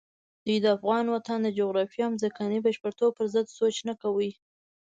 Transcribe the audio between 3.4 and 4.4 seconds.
سوچ نه کوي.